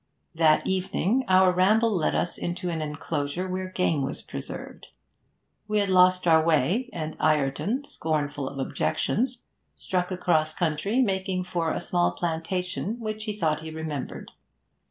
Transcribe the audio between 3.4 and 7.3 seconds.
where game was preserved. We had lost our way, and